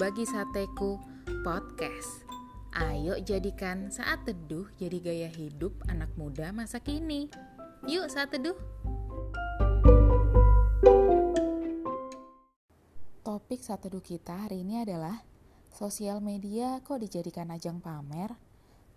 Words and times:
Berbagi 0.00 0.24
Sateku 0.24 0.96
Podcast. 1.44 2.24
Ayo 2.72 3.20
jadikan 3.20 3.92
saat 3.92 4.24
teduh 4.24 4.64
jadi 4.80 4.96
gaya 4.96 5.28
hidup 5.28 5.76
anak 5.92 6.08
muda 6.16 6.56
masa 6.56 6.80
kini. 6.80 7.28
Yuk 7.84 8.08
saat 8.08 8.32
teduh. 8.32 8.56
Topik 13.20 13.60
saat 13.60 13.84
teduh 13.84 14.00
kita 14.00 14.48
hari 14.48 14.64
ini 14.64 14.88
adalah 14.88 15.20
Sosial 15.68 16.24
media 16.24 16.80
kok 16.80 17.04
dijadikan 17.04 17.52
ajang 17.52 17.84
pamer? 17.84 18.32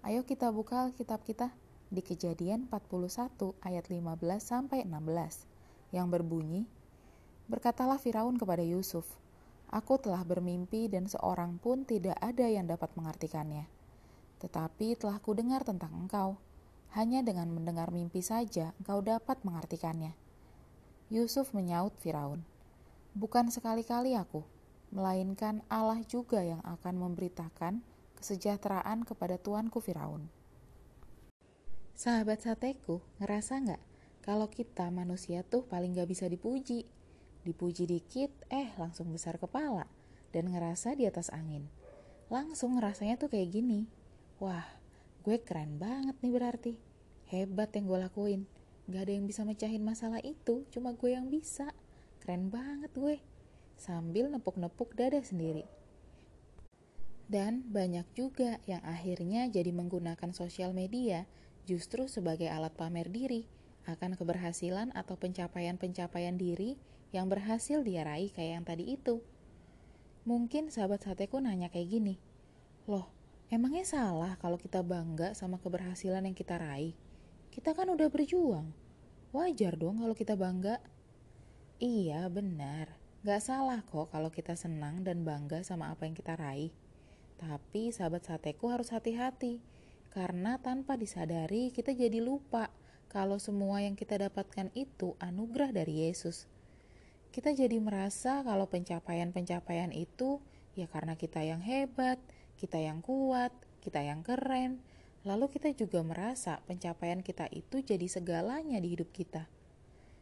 Ayo 0.08 0.24
kita 0.24 0.56
buka 0.56 0.88
kitab 0.96 1.28
kita 1.28 1.52
di 1.92 2.00
kejadian 2.00 2.72
41 2.72 3.60
ayat 3.60 3.92
15 3.92 4.00
sampai 4.40 4.88
16 4.88 5.52
yang 5.92 6.08
berbunyi 6.08 6.64
Berkatalah 7.52 8.00
Firaun 8.00 8.40
kepada 8.40 8.64
Yusuf, 8.64 9.04
Aku 9.74 9.98
telah 9.98 10.22
bermimpi 10.22 10.86
dan 10.86 11.10
seorang 11.10 11.58
pun 11.58 11.82
tidak 11.82 12.14
ada 12.22 12.46
yang 12.46 12.70
dapat 12.70 12.94
mengartikannya. 12.94 13.66
Tetapi 14.38 14.94
telah 15.02 15.18
kudengar 15.18 15.66
tentang 15.66 15.90
engkau. 15.98 16.38
Hanya 16.94 17.26
dengan 17.26 17.50
mendengar 17.50 17.90
mimpi 17.90 18.22
saja 18.22 18.78
engkau 18.78 19.02
dapat 19.02 19.42
mengartikannya. 19.42 20.14
Yusuf 21.10 21.58
menyaut 21.58 21.98
Firaun, 21.98 22.46
Bukan 23.14 23.54
sekali-kali 23.54 24.18
aku, 24.18 24.42
melainkan 24.90 25.62
Allah 25.70 26.02
juga 26.06 26.42
yang 26.42 26.62
akan 26.66 26.98
memberitakan 26.98 27.86
kesejahteraan 28.18 29.06
kepada 29.06 29.38
tuanku 29.38 29.78
Firaun. 29.78 30.34
Sahabat 31.94 32.42
sateku, 32.42 33.06
ngerasa 33.22 33.62
nggak 33.62 33.82
kalau 34.26 34.50
kita 34.50 34.90
manusia 34.90 35.46
tuh 35.46 35.62
paling 35.62 35.94
gak 35.94 36.10
bisa 36.10 36.26
dipuji? 36.26 36.90
Dipuji 37.44 37.84
dikit, 37.84 38.32
eh 38.48 38.72
langsung 38.80 39.12
besar 39.12 39.36
kepala 39.36 39.88
dan 40.32 40.48
ngerasa 40.50 40.96
di 40.96 41.04
atas 41.04 41.28
angin. 41.30 41.68
Langsung 42.32 42.80
rasanya 42.80 43.20
tuh 43.20 43.30
kayak 43.30 43.52
gini. 43.52 43.86
Wah, 44.40 44.66
gue 45.22 45.38
keren 45.44 45.78
banget 45.78 46.16
nih 46.24 46.34
berarti. 46.34 46.74
Hebat 47.28 47.76
yang 47.76 47.92
gue 47.92 48.00
lakuin. 48.00 48.42
Gak 48.88 49.08
ada 49.08 49.14
yang 49.16 49.28
bisa 49.28 49.48
mecahin 49.48 49.84
masalah 49.84 50.20
itu, 50.24 50.64
cuma 50.72 50.96
gue 50.96 51.16
yang 51.16 51.28
bisa. 51.28 51.72
Keren 52.24 52.48
banget 52.48 52.92
gue. 52.96 53.20
Sambil 53.76 54.32
nepuk-nepuk 54.32 54.96
dada 54.96 55.20
sendiri. 55.20 55.68
Dan 57.28 57.64
banyak 57.72 58.08
juga 58.16 58.60
yang 58.68 58.84
akhirnya 58.84 59.48
jadi 59.48 59.72
menggunakan 59.72 60.32
sosial 60.36 60.76
media 60.76 61.24
justru 61.64 62.12
sebagai 62.12 62.52
alat 62.52 62.76
pamer 62.76 63.08
diri 63.08 63.48
akan 63.88 64.16
keberhasilan 64.16 64.92
atau 64.96 65.16
pencapaian-pencapaian 65.16 66.36
diri 66.36 66.76
yang 67.14 67.30
berhasil 67.30 67.86
dia 67.86 68.02
raih 68.02 68.34
kayak 68.34 68.52
yang 68.60 68.66
tadi 68.66 68.98
itu. 68.98 69.22
Mungkin 70.26 70.74
sahabat 70.74 71.06
sateku 71.06 71.38
nanya 71.38 71.70
kayak 71.70 71.94
gini, 71.94 72.16
loh 72.90 73.14
emangnya 73.54 73.86
salah 73.86 74.34
kalau 74.42 74.58
kita 74.58 74.82
bangga 74.82 75.38
sama 75.38 75.62
keberhasilan 75.62 76.26
yang 76.26 76.34
kita 76.34 76.58
raih? 76.58 76.98
Kita 77.54 77.78
kan 77.78 77.94
udah 77.94 78.10
berjuang, 78.10 78.74
wajar 79.30 79.78
dong 79.78 80.02
kalau 80.02 80.18
kita 80.18 80.34
bangga. 80.34 80.82
Iya 81.78 82.26
benar, 82.34 82.98
gak 83.22 83.46
salah 83.46 83.86
kok 83.86 84.10
kalau 84.10 84.34
kita 84.34 84.58
senang 84.58 85.06
dan 85.06 85.22
bangga 85.22 85.62
sama 85.62 85.94
apa 85.94 86.10
yang 86.10 86.18
kita 86.18 86.34
raih. 86.34 86.74
Tapi 87.38 87.94
sahabat 87.94 88.26
sateku 88.26 88.74
harus 88.74 88.90
hati-hati, 88.90 89.62
karena 90.10 90.58
tanpa 90.58 90.98
disadari 90.98 91.70
kita 91.70 91.94
jadi 91.94 92.24
lupa 92.24 92.74
kalau 93.12 93.38
semua 93.38 93.86
yang 93.86 93.94
kita 93.94 94.18
dapatkan 94.18 94.74
itu 94.74 95.14
anugerah 95.22 95.76
dari 95.76 96.10
Yesus 96.10 96.50
kita 97.34 97.50
jadi 97.50 97.82
merasa 97.82 98.46
kalau 98.46 98.70
pencapaian-pencapaian 98.70 99.90
itu 99.90 100.38
ya 100.78 100.86
karena 100.86 101.18
kita 101.18 101.42
yang 101.42 101.66
hebat, 101.66 102.22
kita 102.62 102.78
yang 102.78 103.02
kuat, 103.02 103.50
kita 103.82 104.06
yang 104.06 104.22
keren. 104.22 104.86
Lalu 105.26 105.50
kita 105.50 105.74
juga 105.74 106.06
merasa 106.06 106.62
pencapaian 106.70 107.26
kita 107.26 107.50
itu 107.50 107.82
jadi 107.82 108.06
segalanya 108.06 108.78
di 108.78 108.94
hidup 108.94 109.10
kita. 109.10 109.50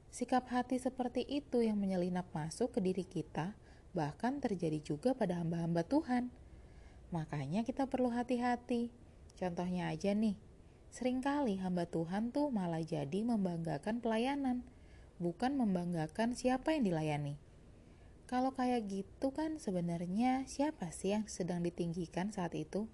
Sikap 0.08 0.48
hati 0.56 0.80
seperti 0.80 1.28
itu 1.28 1.60
yang 1.60 1.84
menyelinap 1.84 2.32
masuk 2.32 2.72
ke 2.72 2.80
diri 2.80 3.04
kita, 3.04 3.60
bahkan 3.92 4.40
terjadi 4.40 4.80
juga 4.80 5.12
pada 5.12 5.44
hamba-hamba 5.44 5.84
Tuhan. 5.84 6.32
Makanya 7.12 7.68
kita 7.68 7.92
perlu 7.92 8.08
hati-hati. 8.08 8.88
Contohnya 9.36 9.92
aja 9.92 10.16
nih, 10.16 10.40
sering 10.88 11.20
kali 11.20 11.60
hamba 11.60 11.84
Tuhan 11.90 12.32
tuh 12.32 12.54
malah 12.54 12.84
jadi 12.86 13.20
membanggakan 13.26 14.00
pelayanan 14.00 14.64
bukan 15.22 15.54
membanggakan 15.54 16.34
siapa 16.34 16.74
yang 16.74 16.90
dilayani. 16.90 17.38
Kalau 18.26 18.50
kayak 18.58 18.90
gitu 18.90 19.30
kan 19.30 19.62
sebenarnya 19.62 20.50
siapa 20.50 20.90
sih 20.90 21.14
yang 21.14 21.30
sedang 21.30 21.62
ditinggikan 21.62 22.34
saat 22.34 22.58
itu? 22.58 22.90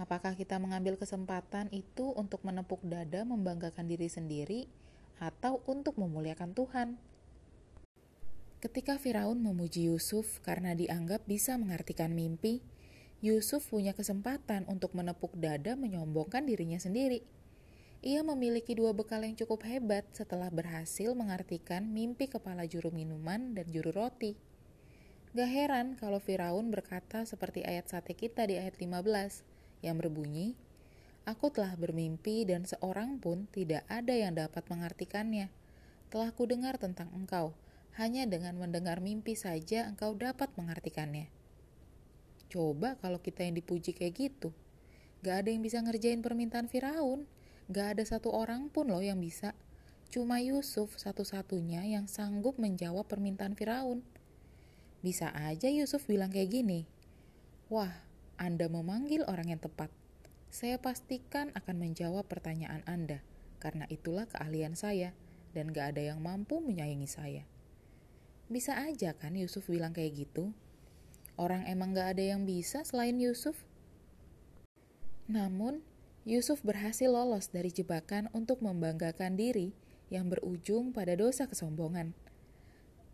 Apakah 0.00 0.32
kita 0.32 0.56
mengambil 0.56 0.96
kesempatan 0.96 1.68
itu 1.76 2.16
untuk 2.16 2.40
menepuk 2.44 2.80
dada 2.84 3.28
membanggakan 3.28 3.84
diri 3.84 4.08
sendiri 4.08 4.64
atau 5.20 5.60
untuk 5.68 6.00
memuliakan 6.00 6.56
Tuhan? 6.56 6.88
Ketika 8.60 8.96
Firaun 8.96 9.40
memuji 9.40 9.92
Yusuf 9.92 10.40
karena 10.40 10.72
dianggap 10.72 11.28
bisa 11.28 11.60
mengartikan 11.60 12.16
mimpi, 12.16 12.64
Yusuf 13.24 13.72
punya 13.72 13.96
kesempatan 13.96 14.68
untuk 14.68 14.92
menepuk 14.92 15.32
dada 15.36 15.76
menyombongkan 15.76 16.44
dirinya 16.44 16.76
sendiri. 16.76 17.24
Ia 18.04 18.20
memiliki 18.20 18.76
dua 18.76 18.92
bekal 18.92 19.24
yang 19.24 19.36
cukup 19.36 19.64
hebat 19.64 20.04
setelah 20.12 20.52
berhasil 20.52 21.12
mengartikan 21.16 21.88
mimpi 21.88 22.28
kepala 22.28 22.68
juru 22.68 22.92
minuman 22.92 23.56
dan 23.56 23.68
juru 23.72 23.94
roti. 23.94 24.36
Gak 25.36 25.52
heran 25.52 26.00
kalau 26.00 26.16
Firaun 26.16 26.72
berkata 26.72 27.24
seperti 27.28 27.64
ayat 27.64 27.92
sate 27.92 28.16
kita 28.16 28.48
di 28.48 28.56
ayat 28.56 28.76
15 28.80 29.84
yang 29.84 30.00
berbunyi, 30.00 30.56
Aku 31.26 31.50
telah 31.50 31.74
bermimpi 31.74 32.46
dan 32.46 32.62
seorang 32.70 33.18
pun 33.18 33.50
tidak 33.50 33.82
ada 33.90 34.14
yang 34.14 34.38
dapat 34.38 34.62
mengartikannya. 34.70 35.50
Telah 36.06 36.30
kudengar 36.30 36.78
tentang 36.78 37.10
engkau, 37.10 37.50
hanya 37.98 38.30
dengan 38.30 38.54
mendengar 38.54 39.02
mimpi 39.02 39.34
saja 39.34 39.90
engkau 39.90 40.14
dapat 40.14 40.54
mengartikannya. 40.54 41.26
Coba 42.46 42.94
kalau 43.02 43.18
kita 43.18 43.42
yang 43.42 43.58
dipuji 43.58 43.90
kayak 43.90 44.14
gitu, 44.14 44.54
gak 45.26 45.42
ada 45.42 45.48
yang 45.50 45.66
bisa 45.66 45.82
ngerjain 45.82 46.22
permintaan 46.22 46.70
Firaun. 46.70 47.26
Gak 47.66 47.98
ada 47.98 48.04
satu 48.06 48.30
orang 48.30 48.70
pun 48.70 48.86
loh 48.86 49.02
yang 49.02 49.18
bisa. 49.18 49.54
Cuma 50.06 50.38
Yusuf 50.38 50.94
satu-satunya 50.94 51.82
yang 51.82 52.06
sanggup 52.06 52.62
menjawab 52.62 53.10
permintaan 53.10 53.58
Firaun. 53.58 54.06
Bisa 55.02 55.34
aja 55.34 55.66
Yusuf 55.66 56.06
bilang 56.06 56.30
kayak 56.30 56.54
gini, 56.54 56.86
Wah, 57.66 58.06
Anda 58.38 58.70
memanggil 58.70 59.26
orang 59.26 59.50
yang 59.50 59.58
tepat. 59.58 59.90
Saya 60.46 60.78
pastikan 60.78 61.50
akan 61.58 61.82
menjawab 61.82 62.30
pertanyaan 62.30 62.86
Anda, 62.86 63.26
karena 63.58 63.90
itulah 63.90 64.30
keahlian 64.30 64.78
saya, 64.78 65.10
dan 65.50 65.74
gak 65.74 65.98
ada 65.98 66.14
yang 66.14 66.22
mampu 66.22 66.62
menyayangi 66.62 67.10
saya. 67.10 67.42
Bisa 68.46 68.78
aja 68.78 69.10
kan 69.18 69.34
Yusuf 69.34 69.66
bilang 69.66 69.90
kayak 69.90 70.14
gitu? 70.14 70.54
Orang 71.34 71.66
emang 71.66 71.90
gak 71.90 72.14
ada 72.14 72.22
yang 72.22 72.46
bisa 72.46 72.86
selain 72.86 73.18
Yusuf? 73.18 73.58
Namun, 75.26 75.82
Yusuf 76.26 76.58
berhasil 76.66 77.06
lolos 77.06 77.54
dari 77.54 77.70
jebakan 77.70 78.26
untuk 78.34 78.58
membanggakan 78.58 79.38
diri 79.38 79.70
yang 80.10 80.26
berujung 80.26 80.90
pada 80.90 81.14
dosa 81.14 81.46
kesombongan. 81.46 82.18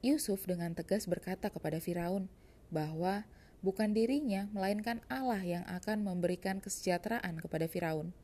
Yusuf 0.00 0.48
dengan 0.48 0.72
tegas 0.72 1.04
berkata 1.04 1.52
kepada 1.52 1.76
Firaun 1.76 2.32
bahwa 2.72 3.28
bukan 3.60 3.92
dirinya, 3.92 4.48
melainkan 4.56 5.04
Allah 5.12 5.44
yang 5.44 5.64
akan 5.68 6.08
memberikan 6.08 6.64
kesejahteraan 6.64 7.36
kepada 7.36 7.68
Firaun. 7.68 8.16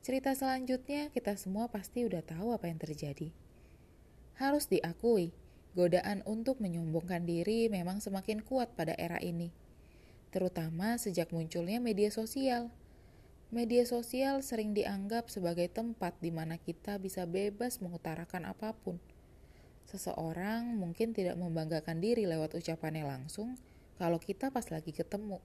Cerita 0.00 0.32
selanjutnya, 0.32 1.12
kita 1.12 1.36
semua 1.36 1.68
pasti 1.68 2.08
udah 2.08 2.24
tahu 2.24 2.56
apa 2.56 2.64
yang 2.72 2.80
terjadi. 2.80 3.28
Harus 4.40 4.72
diakui, 4.72 5.36
godaan 5.76 6.24
untuk 6.24 6.64
menyombongkan 6.64 7.28
diri 7.28 7.68
memang 7.68 8.00
semakin 8.00 8.40
kuat 8.40 8.72
pada 8.72 8.96
era 8.96 9.20
ini, 9.20 9.52
terutama 10.32 10.96
sejak 10.96 11.28
munculnya 11.28 11.76
media 11.76 12.08
sosial. 12.08 12.72
Media 13.48 13.80
sosial 13.88 14.44
sering 14.44 14.76
dianggap 14.76 15.32
sebagai 15.32 15.72
tempat 15.72 16.12
di 16.20 16.28
mana 16.28 16.60
kita 16.60 17.00
bisa 17.00 17.24
bebas 17.24 17.80
mengutarakan 17.80 18.44
apa 18.44 18.76
pun. 18.76 19.00
Seseorang 19.88 20.76
mungkin 20.76 21.16
tidak 21.16 21.40
membanggakan 21.40 21.96
diri 21.96 22.28
lewat 22.28 22.52
ucapannya 22.60 23.08
langsung 23.08 23.56
kalau 23.96 24.20
kita 24.20 24.52
pas 24.52 24.68
lagi 24.68 24.92
ketemu. 24.92 25.40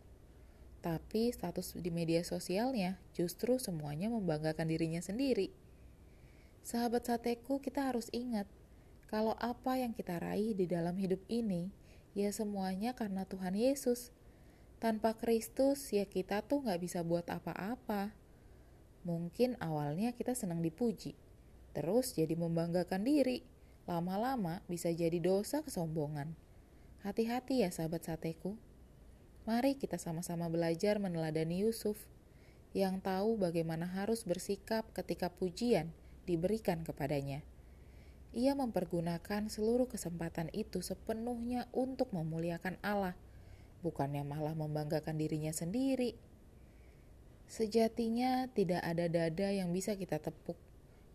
Tapi 0.84 1.32
status 1.32 1.80
di 1.80 1.96
media 1.96 2.28
sosialnya 2.28 3.00
justru 3.16 3.56
semuanya 3.56 4.12
membanggakan 4.12 4.68
dirinya 4.68 5.00
sendiri. 5.00 5.56
Sahabat 6.60 7.08
sateku, 7.08 7.64
kita 7.64 7.88
harus 7.88 8.12
ingat 8.12 8.52
kalau 9.08 9.32
apa 9.40 9.80
yang 9.80 9.96
kita 9.96 10.20
raih 10.20 10.52
di 10.52 10.68
dalam 10.68 11.00
hidup 11.00 11.24
ini 11.32 11.72
ya 12.12 12.36
semuanya 12.36 12.92
karena 12.92 13.24
Tuhan 13.24 13.56
Yesus 13.56 14.12
tanpa 14.84 15.16
Kristus 15.16 15.96
ya 15.96 16.04
kita 16.04 16.44
tuh 16.44 16.68
nggak 16.68 16.84
bisa 16.84 17.08
buat 17.08 17.24
apa-apa. 17.32 18.12
Mungkin 19.08 19.56
awalnya 19.64 20.12
kita 20.12 20.36
senang 20.36 20.60
dipuji, 20.60 21.16
terus 21.72 22.12
jadi 22.12 22.36
membanggakan 22.36 23.08
diri. 23.08 23.48
Lama-lama 23.88 24.60
bisa 24.68 24.92
jadi 24.92 25.24
dosa 25.24 25.64
kesombongan. 25.64 26.36
Hati-hati 27.00 27.64
ya 27.64 27.72
sahabat 27.72 28.04
sateku. 28.04 28.60
Mari 29.48 29.80
kita 29.80 29.96
sama-sama 29.96 30.52
belajar 30.52 31.00
meneladani 31.00 31.64
Yusuf 31.64 31.96
yang 32.76 33.00
tahu 33.00 33.40
bagaimana 33.40 33.88
harus 33.88 34.28
bersikap 34.28 34.84
ketika 34.92 35.32
pujian 35.32 35.96
diberikan 36.28 36.84
kepadanya. 36.84 37.40
Ia 38.36 38.52
mempergunakan 38.56 39.48
seluruh 39.48 39.88
kesempatan 39.88 40.52
itu 40.52 40.84
sepenuhnya 40.84 41.72
untuk 41.72 42.12
memuliakan 42.16 42.80
Allah, 42.84 43.16
bukannya 43.84 44.24
malah 44.24 44.56
membanggakan 44.56 45.20
dirinya 45.20 45.52
sendiri. 45.52 46.16
Sejatinya, 47.52 48.48
tidak 48.56 48.82
ada 48.82 49.12
dada 49.12 49.52
yang 49.52 49.76
bisa 49.76 50.00
kita 50.00 50.24
tepuk 50.24 50.56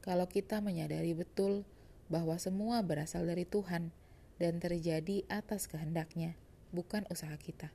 kalau 0.09 0.25
kita 0.25 0.65
menyadari 0.65 1.13
betul 1.13 1.69
bahwa 2.09 2.41
semua 2.41 2.81
berasal 2.81 3.29
dari 3.29 3.45
Tuhan 3.45 3.93
dan 4.41 4.57
terjadi 4.57 5.27
atas 5.29 5.69
kehendaknya, 5.69 6.33
bukan 6.73 7.05
usaha 7.13 7.37
kita. 7.37 7.69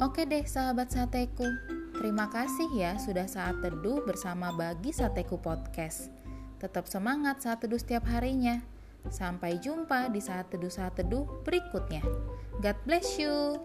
Oke 0.00 0.24
deh 0.24 0.46
sahabat 0.46 0.94
sateku, 0.94 1.44
terima 1.98 2.30
kasih 2.32 2.70
ya 2.72 2.96
sudah 2.96 3.28
saat 3.28 3.60
teduh 3.60 4.00
bersama 4.06 4.48
Bagi 4.54 4.94
Sateku 4.94 5.36
Podcast. 5.36 6.19
Tetap 6.60 6.84
semangat 6.92 7.40
saat 7.40 7.64
teduh 7.64 7.80
setiap 7.80 8.04
harinya. 8.12 8.60
Sampai 9.08 9.56
jumpa 9.56 10.12
di 10.12 10.20
saat 10.20 10.52
teduh 10.52 10.68
saat 10.68 11.00
teduh 11.00 11.24
berikutnya. 11.40 12.04
God 12.60 12.76
bless 12.84 13.16
you. 13.16 13.56